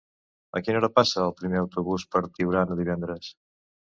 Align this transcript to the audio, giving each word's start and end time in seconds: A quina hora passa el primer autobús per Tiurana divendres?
A 0.59 0.61
quina 0.67 0.79
hora 0.79 0.89
passa 0.93 1.19
el 1.25 1.35
primer 1.41 1.59
autobús 1.61 2.07
per 2.15 2.21
Tiurana 2.39 2.79
divendres? 2.83 3.29